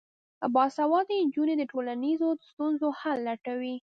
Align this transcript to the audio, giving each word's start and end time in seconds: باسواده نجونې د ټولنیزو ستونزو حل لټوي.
باسواده 0.53 1.13
نجونې 1.27 1.55
د 1.57 1.63
ټولنیزو 1.71 2.27
ستونزو 2.49 2.87
حل 2.99 3.17
لټوي. 3.27 3.75